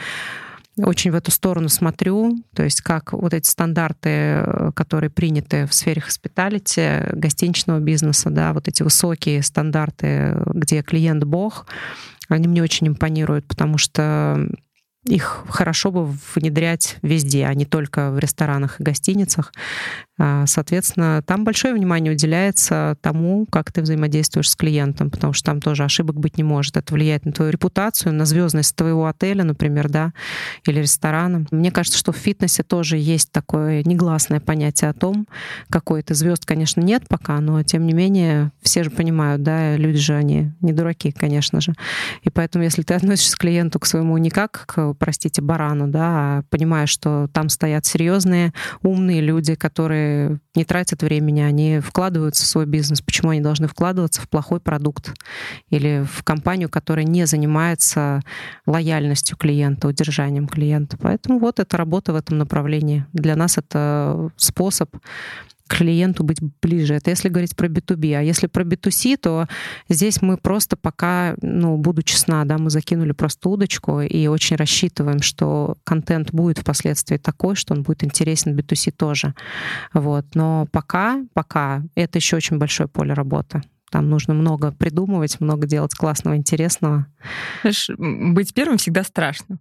[0.76, 6.02] очень в эту сторону смотрю, то есть как вот эти стандарты, которые приняты в сфере
[6.06, 11.66] hospitality, гостиничного бизнеса, да, вот эти высокие стандарты, где клиент бог,
[12.28, 14.48] они мне очень импонируют, потому что
[15.08, 19.52] их хорошо бы внедрять везде, а не только в ресторанах и гостиницах.
[20.18, 25.60] А, Соответственно, там большое внимание уделяется тому, как ты взаимодействуешь с клиентом, потому что там
[25.60, 26.76] тоже ошибок быть не может.
[26.76, 30.12] Это влияет на твою репутацию, на звездность твоего отеля, например, да,
[30.66, 31.46] или ресторана.
[31.50, 35.28] Мне кажется, что в фитнесе тоже есть такое негласное понятие о том,
[35.70, 39.98] какой ты звезд, конечно, нет пока, но тем не менее все же понимают, да, люди
[39.98, 41.74] же они не дураки, конечно же.
[42.22, 46.08] И поэтому, если ты относишься к клиенту к своему не как к, простите, барану, да,
[46.08, 52.48] а понимаешь, что там стоят серьезные, умные люди, которые не тратят времени, они вкладываются в
[52.48, 53.00] свой бизнес.
[53.00, 55.14] Почему они должны вкладываться в плохой продукт
[55.70, 58.22] или в компанию, которая не занимается
[58.66, 60.96] лояльностью клиента, удержанием клиента?
[60.96, 63.06] Поэтому вот эта работа в этом направлении.
[63.12, 64.90] Для нас это способ
[65.68, 66.94] клиенту быть ближе.
[66.94, 68.14] Это если говорить про B2B.
[68.14, 69.46] А если про B2C, то
[69.88, 75.22] здесь мы просто пока, ну, буду честна, да, мы закинули просто удочку и очень рассчитываем,
[75.22, 79.34] что контент будет впоследствии такой, что он будет интересен B2C тоже.
[79.92, 80.26] Вот.
[80.34, 83.62] Но пока, пока это еще очень большое поле работы.
[83.90, 87.06] Там нужно много придумывать, много делать классного, интересного.
[87.62, 89.58] Знаешь, быть первым всегда страшно.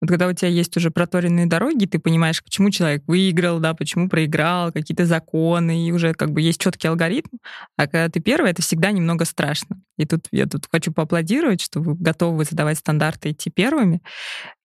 [0.00, 4.08] Вот когда у тебя есть уже проторенные дороги, ты понимаешь, почему человек выиграл, да, почему
[4.08, 7.38] проиграл, какие-то законы, и уже как бы есть четкий алгоритм.
[7.76, 9.80] А когда ты первый, это всегда немного страшно.
[9.96, 14.02] И тут я тут хочу поаплодировать, что вы готовы задавать стандарты идти первыми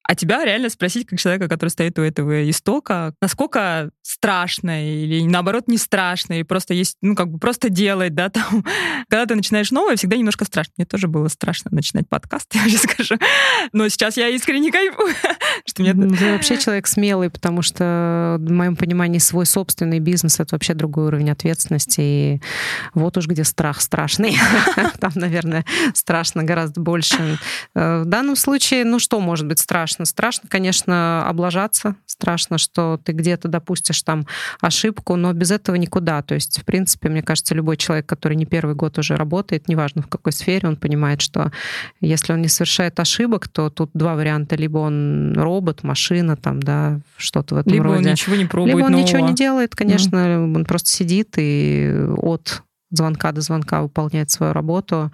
[0.04, 5.68] а тебя реально спросить, как человека, который стоит у этого истока, насколько страшно или наоборот
[5.68, 8.66] не страшно, или просто есть, ну, как бы просто делать, да, там.
[9.10, 10.74] Когда ты начинаешь новое, всегда немножко страшно.
[10.78, 13.16] Мне тоже было страшно начинать подкаст, я сейчас скажу.
[13.74, 15.14] Но сейчас я искренне кайфую.
[15.66, 15.94] что мне...
[15.94, 21.08] Ты вообще человек смелый, потому что, в моем понимании, свой собственный бизнес— это вообще другой
[21.08, 22.02] уровень ответственности.
[22.02, 22.42] И
[22.94, 24.38] вот уж где страх страшный.
[25.00, 27.38] Там, наверное, страшно гораздо больше.
[27.76, 29.91] Э, в данном случае, ну, что может быть страшно?
[29.92, 30.32] Страшно.
[30.32, 34.26] Страшно, конечно, облажаться, страшно, что ты где-то допустишь там
[34.62, 36.22] ошибку, но без этого никуда.
[36.22, 40.04] То есть, в принципе, мне кажется, любой человек, который не первый год уже работает, неважно
[40.04, 41.52] в какой сфере, он понимает, что
[42.00, 44.56] если он не совершает ошибок, то тут два варианта.
[44.56, 47.98] Либо он робот, машина, там, да, что-то в этом либо роде.
[47.98, 49.06] Либо он ничего не пробует Либо он нового.
[49.06, 50.56] ничего не делает, конечно, mm.
[50.56, 55.12] он просто сидит и от звонка до звонка выполняет свою работу.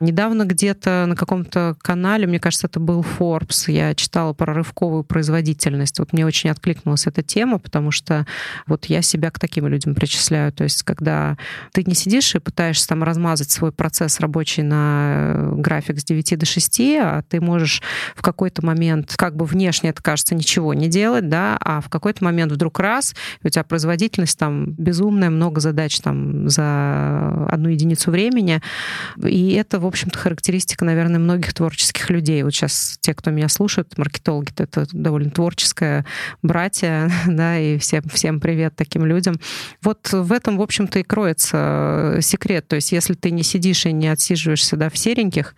[0.00, 5.98] Недавно где-то на каком-то канале, мне кажется, это был Forbes, я читала про рывковую производительность.
[5.98, 8.26] Вот мне очень откликнулась эта тема, потому что
[8.66, 10.52] вот я себя к таким людям причисляю.
[10.52, 11.36] То есть когда
[11.72, 16.46] ты не сидишь и пытаешься там размазать свой процесс рабочий на график с 9 до
[16.46, 17.82] 6, а ты можешь
[18.14, 22.24] в какой-то момент, как бы внешне это кажется, ничего не делать, да, а в какой-то
[22.24, 27.11] момент вдруг раз, у тебя производительность там безумная, много задач там за
[27.48, 28.60] одну единицу времени.
[29.22, 32.42] И это, в общем-то, характеристика, наверное, многих творческих людей.
[32.42, 36.04] Вот сейчас те, кто меня слушают, маркетологи, это довольно творческое
[36.42, 39.36] братья, да, и всем, всем привет таким людям.
[39.82, 42.68] Вот в этом, в общем-то, и кроется секрет.
[42.68, 45.54] То есть если ты не сидишь и не отсиживаешься да, в сереньких,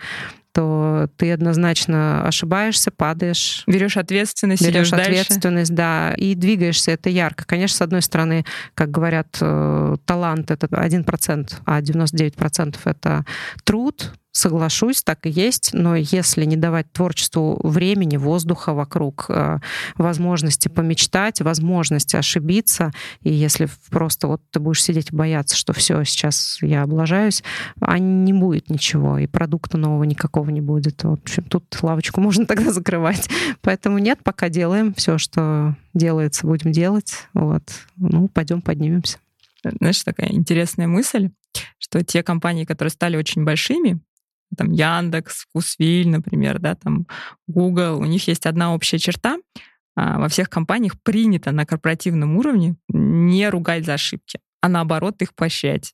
[0.55, 3.65] то ты однозначно ошибаешься, падаешь.
[3.67, 6.15] Берешь ответственность, берешь ответственность, дальше.
[6.15, 6.93] да, и двигаешься.
[6.93, 7.45] Это ярко.
[7.45, 13.25] Конечно, с одной стороны, как говорят, э, талант это 1%, а 99% это
[13.65, 19.61] труд, соглашусь, так и есть, но если не давать творчеству времени, воздуха вокруг, э,
[19.97, 22.91] возможности помечтать, возможности ошибиться,
[23.23, 27.45] и если просто вот ты будешь сидеть и бояться, что все, сейчас я облажаюсь,
[27.81, 31.05] а не будет ничего, и продукта нового никакого не будет.
[31.05, 33.31] В общем, тут лавочку можно тогда закрывать.
[33.61, 37.29] Поэтому нет, пока делаем все, что делается, будем делать.
[37.35, 37.63] Вот.
[37.97, 39.19] Ну, пойдем поднимемся.
[39.63, 41.31] Знаешь, такая интересная мысль,
[41.79, 44.01] что те компании, которые стали очень большими,
[44.57, 47.07] там Яндекс, Вкусвиль, например, да, там
[47.47, 49.39] Google, у них есть одна общая черта.
[49.97, 55.35] А, во всех компаниях принято на корпоративном уровне не ругать за ошибки а наоборот их
[55.35, 55.93] поощрять.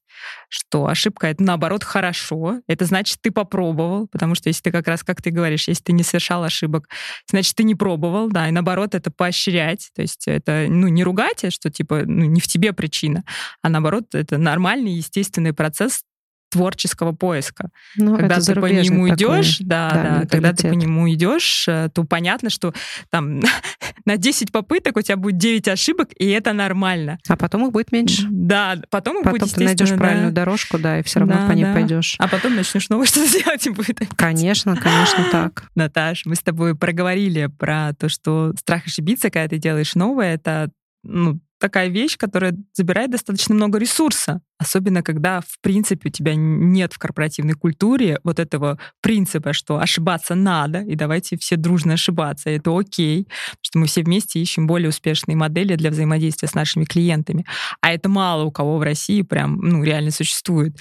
[0.48, 5.02] Что ошибка— это наоборот хорошо, это значит, ты попробовал, потому что если ты как раз,
[5.02, 6.88] как ты говоришь, если ты не совершал ошибок,
[7.28, 11.44] значит, ты не пробовал, да, и наоборот это поощрять, то есть это, ну, не ругать,
[11.44, 13.24] а что, типа, ну, не в тебе причина,
[13.60, 16.04] а наоборот это нормальный, естественный процесс
[16.50, 17.70] творческого поиска.
[17.96, 21.88] Ну, когда ты по нему идешь, да, да, да когда ты по нему идешь, э,
[21.92, 22.74] то понятно, что
[23.08, 23.40] там
[24.04, 27.18] на 10 попыток у тебя будет 9 ошибок, и это нормально.
[27.28, 28.26] А потом их будет меньше.
[28.30, 29.96] Да, потом их потом будет, ты найдешь да.
[29.96, 31.72] правильную дорожку, да, и все равно да, по ней да.
[31.72, 32.16] пойдешь.
[32.18, 34.00] А потом начнешь новое что-то делать и будет.
[34.16, 35.64] Конечно, конечно, так.
[35.74, 40.70] Наташ, мы с тобой проговорили про то, что страх ошибиться, когда ты делаешь новое, это
[41.02, 46.92] ну, такая вещь, которая забирает достаточно много ресурса, особенно когда, в принципе, у тебя нет
[46.92, 52.76] в корпоративной культуре вот этого принципа, что ошибаться надо, и давайте все дружно ошибаться, это
[52.76, 53.28] окей,
[53.60, 57.44] что мы все вместе ищем более успешные модели для взаимодействия с нашими клиентами.
[57.80, 60.76] А это мало у кого в России прям, ну, реально существует.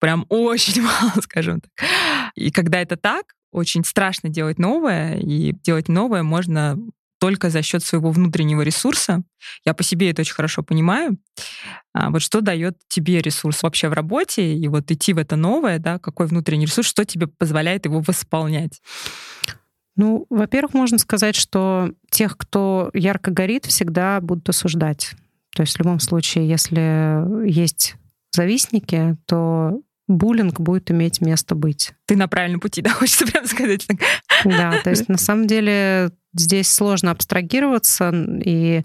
[0.00, 1.88] Прям очень мало, скажем так.
[2.34, 6.78] И когда это так, очень страшно делать новое, и делать новое можно
[7.18, 9.22] только за счет своего внутреннего ресурса.
[9.64, 11.18] Я по себе это очень хорошо понимаю.
[11.92, 15.78] А вот что дает тебе ресурс вообще в работе, и вот идти в это новое,
[15.78, 18.80] да, какой внутренний ресурс, что тебе позволяет его восполнять?
[19.96, 25.12] Ну, во-первых, можно сказать, что тех, кто ярко горит, всегда будут осуждать.
[25.56, 27.96] То есть в любом случае, если есть
[28.30, 31.92] завистники, то буллинг будет иметь место быть.
[32.06, 33.86] Ты на правильном пути, да, хочется прям сказать.
[34.44, 38.12] Да, то есть на самом деле здесь сложно абстрагироваться,
[38.44, 38.82] и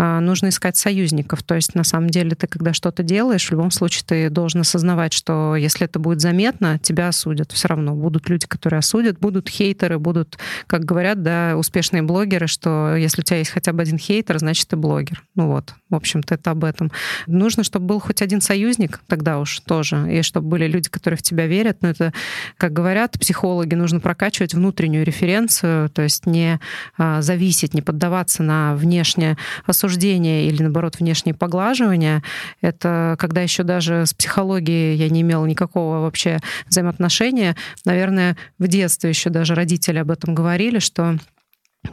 [0.00, 1.42] а, нужно искать союзников.
[1.42, 5.12] То есть, на самом деле, ты когда что-то делаешь, в любом случае ты должен осознавать,
[5.12, 7.94] что если это будет заметно, тебя осудят все равно.
[7.94, 10.38] Будут люди, которые осудят, будут хейтеры, будут,
[10.68, 14.68] как говорят, да, успешные блогеры, что если у тебя есть хотя бы один хейтер, значит,
[14.68, 15.24] ты блогер.
[15.34, 16.92] Ну вот, в общем-то, это об этом.
[17.26, 21.22] Нужно, чтобы был хоть один союзник, тогда уж тоже, и чтобы были люди, которые в
[21.22, 21.78] тебя верят.
[21.82, 22.12] Но это,
[22.56, 26.60] как говорят психологи, нужно прокачивать внутреннюю референцию, то есть не
[26.98, 32.22] зависеть, не поддаваться на внешнее осуждение или, наоборот, внешние поглаживания.
[32.60, 37.56] Это когда еще даже с психологией я не имела никакого вообще взаимоотношения.
[37.84, 41.18] Наверное, в детстве еще даже родители об этом говорили, что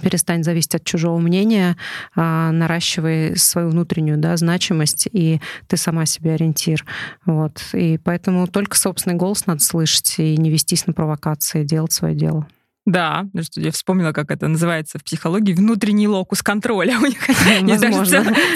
[0.02, 1.78] перестань зависеть от чужого мнения,
[2.16, 6.86] а, наращивай свою внутреннюю да, значимость, и ты сама себе ориентир.
[7.26, 7.62] Вот.
[7.74, 12.48] И поэтому только собственный голос надо слышать и не вестись на провокации, делать свое дело.
[12.86, 17.00] Да, я вспомнила, как это называется в психологии, внутренний локус контроля.
[17.02, 18.06] У них есть даже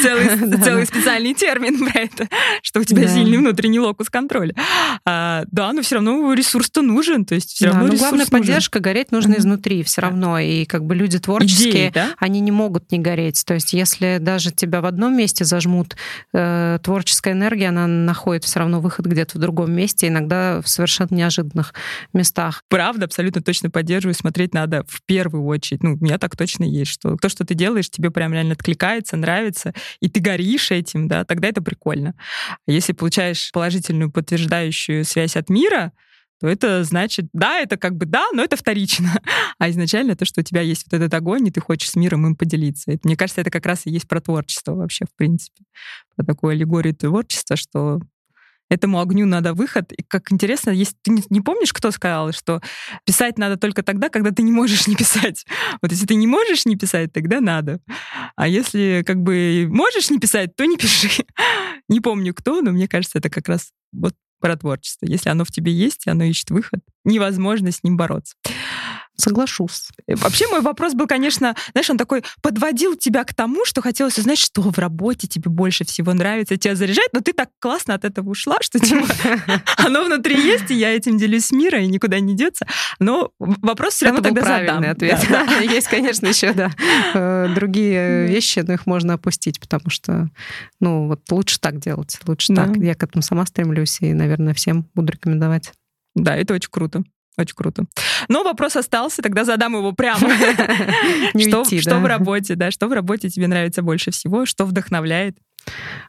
[0.02, 2.28] целый, специальный термин про это,
[2.62, 4.54] что у тебя сильный внутренний локус контроля.
[5.06, 9.12] А, да, но все равно ресурс-то нужен, то есть все равно но главная поддержка, гореть
[9.12, 13.44] нужно изнутри все равно, и как бы люди творческие, они не могут не гореть.
[13.46, 15.96] То есть если даже тебя в одном месте зажмут,
[16.34, 21.13] э, творческая энергия, она находит все равно выход где-то в другом месте, иногда в совершенно
[21.15, 21.74] неожиданных
[22.13, 22.63] местах.
[22.70, 25.84] Правда, абсолютно точно поддерживаю смотреть надо в первую очередь.
[25.84, 29.17] Ну, у меня так точно есть, что то, что ты делаешь, тебе прям реально откликается,
[29.17, 32.15] нравится, и ты горишь этим, да, тогда это прикольно.
[32.67, 35.93] А если получаешь положительную подтверждающую связь от мира,
[36.39, 39.10] то это значит, да, это как бы да, но это вторично.
[39.58, 42.25] А изначально то, что у тебя есть вот этот огонь, и ты хочешь с миром
[42.25, 42.91] им поделиться.
[42.91, 45.65] Это, мне кажется, это как раз и есть про творчество вообще, в принципе.
[46.15, 47.99] Про такую аллегорию творчества, что
[48.69, 49.91] этому огню надо выход.
[49.93, 52.62] И как интересно, если ты не, не помнишь, кто сказал, что
[53.05, 55.45] писать надо только тогда, когда ты не можешь не писать.
[55.82, 57.79] Вот если ты не можешь не писать, тогда надо.
[58.36, 61.10] А если как бы можешь не писать, то не пиши.
[61.88, 65.05] не помню кто, но мне кажется, это как раз вот про творчество.
[65.05, 68.36] Если оно в тебе есть, оно ищет выход, невозможно с ним бороться.
[69.19, 69.89] Соглашусь.
[70.08, 74.17] Э, вообще мой вопрос был, конечно, знаешь, он такой подводил тебя к тому, что хотелось
[74.17, 78.05] узнать, что в работе тебе больше всего нравится, тебя заряжает, но ты так классно от
[78.05, 79.08] этого ушла, что типа,
[79.77, 82.65] оно внутри есть, и я этим делюсь с миром, и никуда не деться.
[82.99, 84.89] Но вопрос все равно тогда задам.
[84.89, 85.19] ответ.
[85.62, 86.71] Есть, конечно, еще, да,
[87.13, 90.29] э, другие вещи, но их можно опустить, потому что,
[90.79, 92.75] ну, вот лучше так делать, лучше так.
[92.77, 95.73] Я к этому сама стремлюсь, и, наверное, всем буду рекомендовать.
[96.15, 97.03] Да, это очень круто.
[97.39, 97.86] Очень круто.
[98.28, 100.19] Но вопрос остался, тогда задам его прямо.
[101.39, 105.38] Что, что в работе, да, что в работе тебе нравится больше всего, что вдохновляет?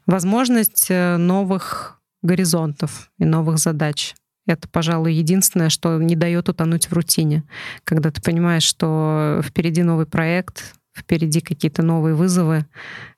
[0.07, 4.15] Возможность э, новых горизонтов и новых задач.
[4.47, 7.45] Это, пожалуй, единственное, что не дает утонуть в рутине.
[7.85, 12.67] Когда ты понимаешь, что впереди новый проект, впереди какие-то новые вызовы.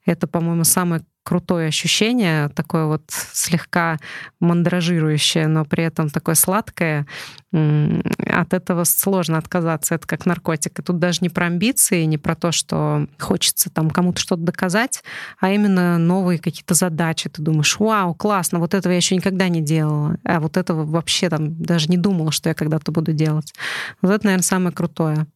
[0.05, 3.99] Это, по-моему, самое крутое ощущение, такое вот слегка
[4.41, 7.07] мандражирующее, но при этом такое сладкое.
[7.53, 9.95] От этого сложно отказаться.
[9.95, 10.79] Это как наркотик.
[10.79, 15.05] И тут даже не про амбиции, не про то, что хочется там кому-то что-то доказать,
[15.39, 17.29] а именно новые какие-то задачи.
[17.29, 20.17] Ты думаешь, вау, классно, вот этого я еще никогда не делала.
[20.25, 23.53] А вот этого вообще там даже не думала, что я когда-то буду делать.
[24.01, 25.27] Вот это, наверное, самое крутое.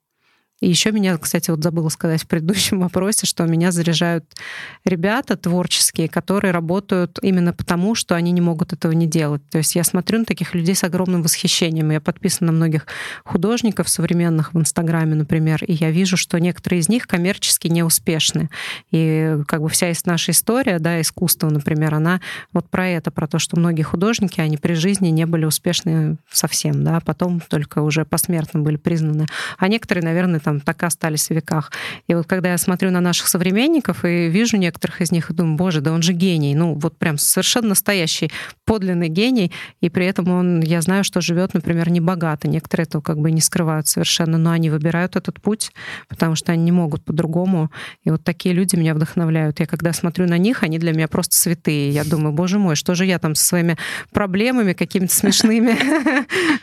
[0.61, 4.25] И еще меня, кстати, вот забыла сказать в предыдущем вопросе, что меня заряжают
[4.85, 9.43] ребята творческие, которые работают именно потому, что они не могут этого не делать.
[9.51, 11.91] То есть я смотрю на таких людей с огромным восхищением.
[11.91, 12.87] Я подписана на многих
[13.25, 18.49] художников современных в Инстаграме, например, и я вижу, что некоторые из них коммерчески неуспешны.
[18.91, 22.21] И как бы вся наша история, да, искусство, например, она
[22.53, 26.83] вот про это, про то, что многие художники, они при жизни не были успешны совсем,
[26.83, 29.27] да, а потом только уже посмертно были признаны.
[29.59, 31.73] А некоторые, наверное, там так и остались в веках.
[32.07, 35.57] И вот когда я смотрю на наших современников и вижу некоторых из них, и думаю,
[35.57, 36.55] боже, да он же гений.
[36.55, 38.31] Ну, вот прям совершенно настоящий,
[38.65, 42.47] подлинный гений, и при этом он, я знаю, что живет, например, не богато.
[42.47, 45.73] Некоторые этого как бы не скрывают совершенно, но они выбирают этот путь,
[46.09, 47.73] потому что они не могут по-другому.
[48.05, 49.59] И вот такие люди меня вдохновляют.
[49.59, 51.91] Я когда смотрю на них, они для меня просто святые.
[51.91, 53.77] Я думаю, боже мой, что же я там со своими
[54.13, 55.77] проблемами какими-то смешными,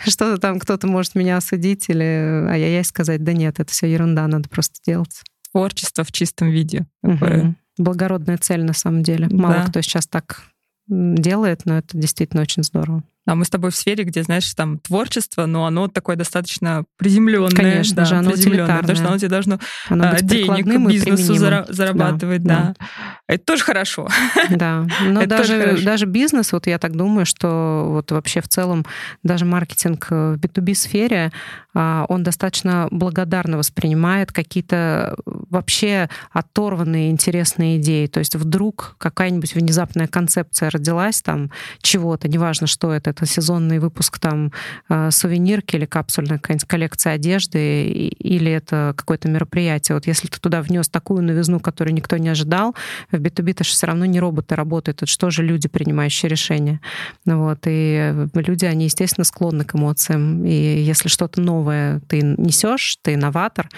[0.10, 4.48] что-то там кто-то может меня осудить или ай-яй-яй сказать, да нет, это все ерунда, надо
[4.48, 5.22] просто делать.
[5.52, 6.86] Творчество в чистом виде.
[7.02, 7.56] Угу.
[7.78, 9.28] Благородная цель на самом деле.
[9.30, 9.66] Мало да.
[9.66, 10.44] кто сейчас так
[10.88, 13.04] делает, но это действительно очень здорово.
[13.26, 17.50] А мы с тобой в сфере, где, знаешь, там творчество, но оно такое достаточно приземленное.
[17.56, 19.60] Конечно да, же, оно приземленное, потому что оно тебе должно
[19.90, 22.88] Оно а, быть денег бизнесу зара- зарабатывать, Да, да.
[23.28, 24.08] Это тоже хорошо.
[24.50, 25.86] Да, но Это тоже даже, хорошо.
[25.86, 28.86] даже бизнес, вот я так думаю, что вот вообще в целом
[29.24, 31.32] даже маркетинг в B2B сфере,
[31.74, 38.08] а, он достаточно благодарно воспринимает какие-то вообще оторванные интересные идеи.
[38.08, 41.52] То есть вдруг какая-нибудь внезапная концепция родилась там
[41.82, 44.52] чего-то, неважно, что это, это сезонный выпуск там
[44.90, 49.96] а, сувенирки или капсульная какая-нибудь коллекция одежды или это какое-то мероприятие.
[49.96, 52.76] Вот если ты туда внес такую новизну, которую никто не ожидал,
[53.12, 56.80] в B2B это же все равно не роботы работают, это что же люди, принимающие решения.
[57.26, 60.44] Вот, и люди, они, естественно, склонны к эмоциям.
[60.46, 63.70] И если что-то новое ты несешь, ты инноватор,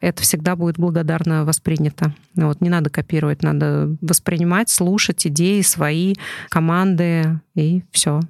[0.00, 2.14] это всегда будет благодарно воспринято.
[2.34, 6.14] Вот, не надо копировать, надо воспринимать, слушать идеи свои,
[6.48, 8.20] команды, и все.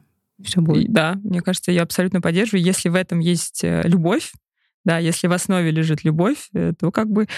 [0.45, 0.93] Все И будет.
[0.93, 2.63] Да, мне кажется, я абсолютно поддерживаю.
[2.63, 4.33] Если в этом есть э, любовь,
[4.85, 7.29] да, если в основе лежит любовь, э, то как бы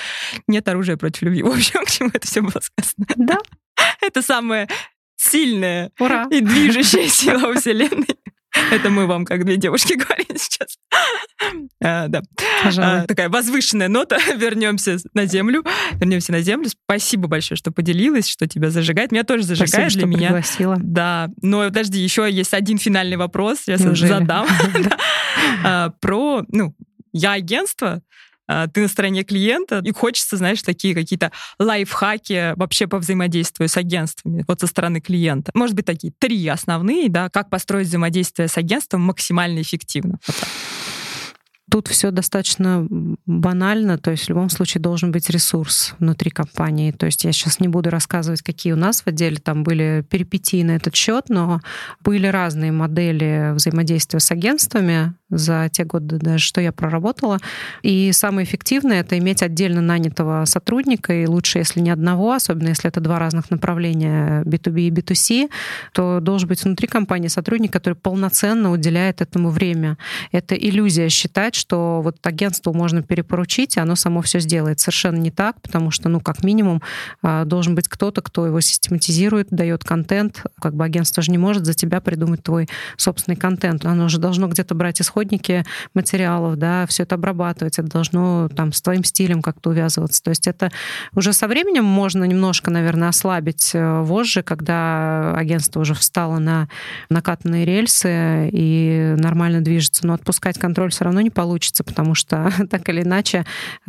[0.47, 1.43] нет оружия против любви.
[1.45, 3.07] В общем, к чему это все было сказано.
[3.17, 3.39] Да,
[4.01, 4.69] Это самая
[5.17, 6.27] сильная ура!
[6.31, 8.17] и движущая сила Вселенной.
[8.71, 10.77] Это мы вам, как две девушки, говорим сейчас.
[11.83, 12.23] А, да.
[12.63, 13.01] Пожалуй.
[13.03, 14.19] А, такая возвышенная нота.
[14.37, 15.65] Вернемся на землю.
[15.93, 16.69] Вернемся на землю.
[16.69, 19.13] Спасибо большое, что поделилась, что тебя зажигает.
[19.13, 20.29] Меня тоже Спасибо, зажигает что для меня.
[20.29, 20.77] пригласила.
[20.81, 24.09] Да, но подожди, еще есть один финальный вопрос, я Неужели?
[24.09, 24.47] задам.
[24.83, 24.99] Да.
[25.65, 26.75] А, Про, ну,
[27.13, 28.03] я агентство,
[28.47, 34.45] ты на стороне клиента, и хочется, знаешь, такие какие-то лайфхаки вообще по взаимодействию с агентствами,
[34.47, 35.53] вот со стороны клиента.
[35.55, 40.19] Может быть, такие три основные, да, как построить взаимодействие с агентством максимально эффективно.
[40.27, 40.37] Вот.
[41.71, 42.87] Тут все достаточно
[43.25, 46.91] банально, то есть в любом случае должен быть ресурс внутри компании.
[46.91, 50.63] То есть я сейчас не буду рассказывать, какие у нас в отделе там были перипетии
[50.63, 51.63] на этот счет, но
[52.01, 57.39] были разные модели взаимодействия с агентствами за те годы, даже что я проработала.
[57.83, 62.89] И самое эффективное это иметь отдельно нанятого сотрудника, и лучше, если не одного, особенно если
[62.89, 65.51] это два разных направления B2B и B2C,
[65.93, 69.97] то должен быть внутри компании сотрудник, который полноценно уделяет этому время.
[70.31, 74.81] Это иллюзия считать, что вот агентству можно перепоручить, и оно само все сделает.
[74.81, 76.83] Совершенно не так, потому что, ну, как минимум,
[77.23, 80.45] а, должен быть кто-то, кто его систематизирует, дает контент.
[80.61, 83.85] Как бы агентство же не может за тебя придумать твой собственный контент.
[83.85, 85.65] Оно же должно где-то брать исходники
[85.95, 90.23] материалов, да, все это обрабатывать, это должно там с твоим стилем как-то увязываться.
[90.23, 90.71] То есть это
[91.15, 96.69] уже со временем можно немножко, наверное, ослабить э, вожжи, когда агентство уже встало на
[97.09, 100.07] накатанные рельсы и нормально движется.
[100.07, 103.45] Но отпускать контроль все равно не получится, потому что так или иначе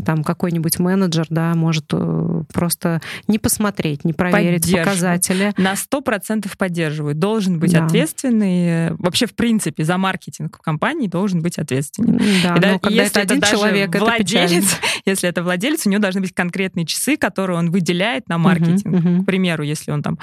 [0.06, 5.54] там какой-нибудь менеджер, да, может э, просто не посмотреть, не проверить показатели.
[5.58, 7.16] На 100% поддерживаю.
[7.16, 7.86] Должен быть Да.
[7.86, 8.90] ответственный.
[8.90, 12.18] э, Вообще, в принципе, за маркетинг в компании должен быть ответственен.
[12.44, 14.16] Да, И да- но когда если это один человек, это печально.
[14.48, 18.86] владелец, если это владелец, у него должны быть конкретные часы, которые он выделяет на маркетинг.
[18.86, 19.24] Мгм, мгм.
[19.24, 20.18] К примеру, если он там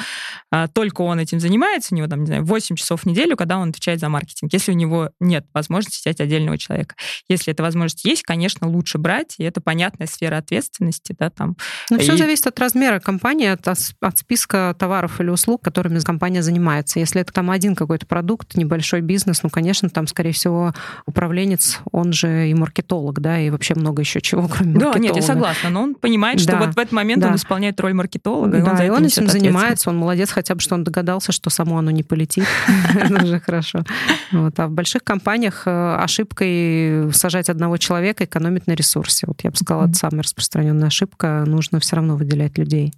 [0.50, 3.58] а, только он этим занимается, у него там, не знаю, 8 часов в неделю, когда
[3.58, 4.52] он отвечает за маркетинг.
[4.52, 6.94] Если у него нет возможности взять отдельного человека.
[7.28, 11.56] Если эта возможность есть, конечно, лучше брать, и это понятная сфера ответственности, да, там.
[11.90, 16.42] Ну, все И- зависит от размера компании, от, от списка товаров или услуг, которыми компания
[16.42, 16.98] занимается.
[16.98, 20.74] Если это там один какой-то продукт, небольшой бизнес, ну, конечно, там, скорее всего,
[21.06, 25.00] управленец, он же и маркетолог, да, и вообще много еще чего, кроме Да, маркетолога.
[25.00, 27.36] нет, я согласна, но он понимает, что Да, вот в этот момент он да.
[27.36, 30.60] исполняет роль маркетолога, и он Да, за и он этим занимается, он молодец хотя бы,
[30.60, 32.44] что он догадался, что само оно не полетит.
[32.94, 33.84] Это уже хорошо.
[34.32, 39.26] А в больших компаниях э, ошибкой сажать одного человека экономить на ресурсе.
[39.26, 41.44] Вот я бы сказала, это самая распространенная ошибка.
[41.46, 42.92] Нужно все равно выделять людей.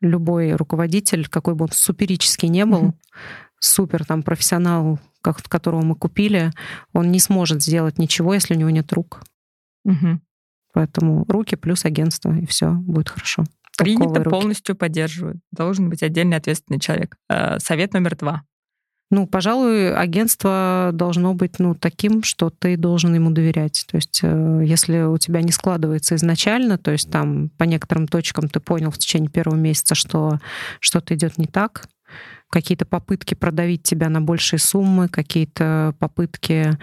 [0.00, 2.94] Любой руководитель, какой бы он суперический не был,
[3.58, 6.50] супер там профессионал, как- которого мы купили,
[6.92, 9.22] он не сможет сделать ничего, если у него нет рук.
[9.84, 10.20] Мгм.
[10.74, 13.44] Поэтому руки плюс агентство, и все будет хорошо.
[13.76, 14.30] Принято, руки.
[14.30, 15.40] полностью поддерживаю.
[15.50, 17.16] Должен быть отдельный ответственный человек.
[17.28, 18.42] Э, Совет номер два.
[19.10, 23.84] Ну, пожалуй, агентство должно быть ну, таким, что ты должен ему доверять.
[23.90, 28.48] То есть, э, если у тебя не складывается изначально, то есть там по некоторым точкам
[28.48, 30.38] ты понял в течение первого месяца, что
[30.80, 31.88] что-то идет не так,
[32.52, 36.78] какие-то попытки продавить тебя на большие суммы, какие-то попытки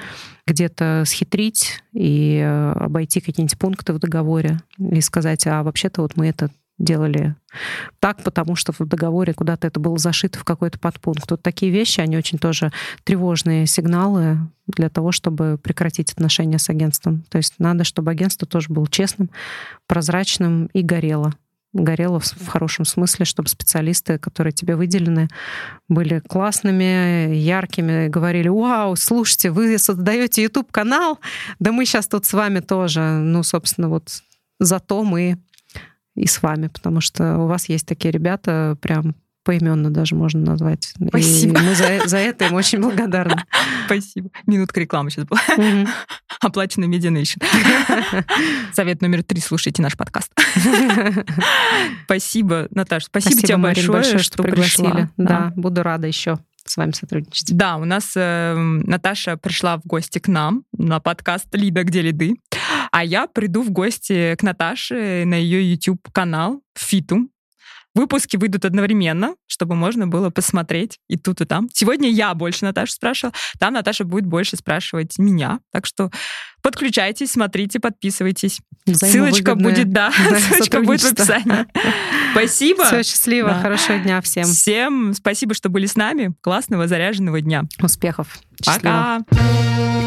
[0.47, 6.27] где-то схитрить и э, обойти какие-нибудь пункты в договоре и сказать, а вообще-то вот мы
[6.27, 6.49] это
[6.79, 7.35] делали
[7.99, 11.29] так, потому что в договоре куда-то это было зашито в какой-то подпункт.
[11.29, 12.71] Вот такие вещи, они очень тоже
[13.03, 17.25] тревожные сигналы для того, чтобы прекратить отношения с агентством.
[17.29, 19.29] То есть надо, чтобы агентство тоже было честным,
[19.85, 21.35] прозрачным и горело.
[21.73, 25.27] Горело в хорошем смысле, чтобы специалисты, которые тебе выделены,
[25.87, 31.19] были классными, яркими, говорили, вау, слушайте, вы создаете YouTube-канал,
[31.59, 33.01] да мы сейчас тут с вами тоже.
[33.01, 34.23] Ну, собственно, вот
[34.59, 35.37] зато мы
[36.15, 39.15] и с вами, потому что у вас есть такие ребята, прям
[39.49, 40.93] поименно даже можно назвать.
[41.07, 41.59] Спасибо.
[41.59, 43.45] И мы за, за это им очень благодарны.
[43.87, 44.29] Спасибо.
[44.45, 45.41] Минутка рекламы сейчас была.
[46.39, 47.43] Оплачена Medianation.
[48.73, 49.41] Совет номер три.
[49.41, 50.31] Слушайте наш подкаст.
[52.05, 53.07] Спасибо, Наташа.
[53.07, 54.85] Спасибо, Спасибо тебе Марин, большое, большое, что, что пригласили.
[54.85, 55.09] пришла.
[55.17, 55.51] Да.
[55.55, 57.57] буду рада еще с вами сотрудничать.
[57.57, 62.35] Да, у нас э, Наташа пришла в гости к нам на подкаст «Лида, где лиды?»,
[62.91, 67.29] а я приду в гости к Наташе на ее YouTube-канал «Фиту».
[67.95, 71.69] Выпуски выйдут одновременно, чтобы можно было посмотреть и тут, и там.
[71.73, 75.59] Сегодня я больше Наташу спрашивала, там Наташа будет больше спрашивать меня.
[75.71, 76.11] Так что
[76.61, 78.59] подключайтесь, смотрите, подписывайтесь.
[78.85, 80.11] Ссылочка будет, да,
[80.51, 81.65] ссылочка будет в описании.
[82.31, 82.85] Спасибо.
[82.85, 83.61] Все, счастливо, Да.
[83.61, 84.45] хорошего дня всем.
[84.45, 86.33] Всем спасибо, что были с нами.
[86.41, 87.63] Классного заряженного дня.
[87.81, 88.39] Успехов.
[88.63, 89.23] Счастливо.
[89.29, 89.98] Пока.